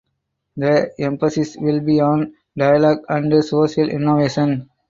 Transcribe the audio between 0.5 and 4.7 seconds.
The emphasis will be on dialogue and social innovation.